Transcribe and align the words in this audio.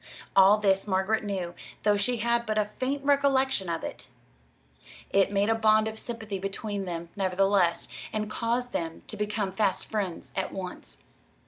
All 0.35 0.57
this 0.57 0.87
Margaret 0.87 1.23
knew, 1.23 1.53
though 1.83 1.95
she 1.95 2.17
had 2.17 2.47
but 2.47 2.57
a 2.57 2.65
faint 2.79 3.05
recollection 3.05 3.69
of 3.69 3.83
it. 3.83 4.09
It 5.11 5.31
made 5.31 5.51
a 5.51 5.53
bond 5.53 5.87
of 5.87 5.99
sympathy 5.99 6.39
between 6.39 6.85
them, 6.85 7.09
nevertheless, 7.15 7.87
and 8.11 8.27
caused 8.27 8.73
them 8.73 9.03
to 9.05 9.15
become 9.15 9.51
fast 9.51 9.85
friends 9.85 10.31
at 10.35 10.51
once. 10.51 11.03